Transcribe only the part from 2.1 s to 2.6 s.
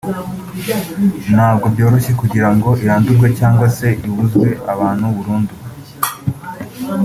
kugira